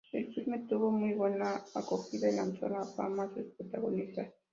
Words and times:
El 0.11 0.33
filme 0.33 0.65
tuvo 0.67 0.89
muy 0.89 1.13
buena 1.13 1.63
acogida 1.75 2.27
y 2.27 2.35
lanzó 2.35 2.65
a 2.65 2.69
la 2.69 2.83
fama 2.85 3.25
a 3.25 3.33
sus 3.35 3.53
protagonistas. 3.55 4.33